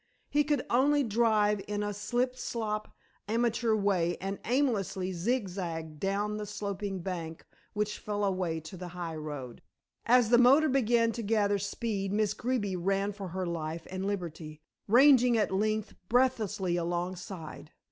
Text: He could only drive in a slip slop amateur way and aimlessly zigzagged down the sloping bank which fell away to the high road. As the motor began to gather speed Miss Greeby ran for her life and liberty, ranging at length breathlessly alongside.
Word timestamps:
He 0.31 0.43
could 0.43 0.65
only 0.67 1.03
drive 1.03 1.61
in 1.67 1.83
a 1.83 1.93
slip 1.93 2.35
slop 2.35 2.95
amateur 3.27 3.75
way 3.75 4.17
and 4.19 4.39
aimlessly 4.45 5.11
zigzagged 5.13 5.99
down 5.99 6.37
the 6.37 6.47
sloping 6.47 7.01
bank 7.01 7.45
which 7.73 7.99
fell 7.99 8.23
away 8.23 8.61
to 8.61 8.77
the 8.77 8.87
high 8.97 9.13
road. 9.15 9.61
As 10.07 10.31
the 10.31 10.39
motor 10.39 10.69
began 10.69 11.11
to 11.11 11.21
gather 11.21 11.59
speed 11.59 12.11
Miss 12.13 12.33
Greeby 12.33 12.75
ran 12.77 13.11
for 13.11 13.27
her 13.27 13.45
life 13.45 13.85
and 13.91 14.07
liberty, 14.07 14.59
ranging 14.87 15.37
at 15.37 15.51
length 15.53 15.93
breathlessly 16.09 16.77
alongside. 16.77 17.69